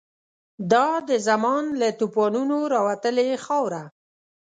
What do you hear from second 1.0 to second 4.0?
د زمان له توپانونو راوتلې خاوره